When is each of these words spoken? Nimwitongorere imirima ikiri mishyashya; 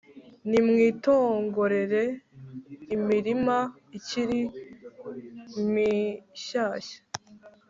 Nimwitongorere 0.49 2.03
imirima 2.95 3.57
ikiri 3.97 4.41
mishyashya; 5.71 6.99